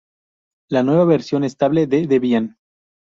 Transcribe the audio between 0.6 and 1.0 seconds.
la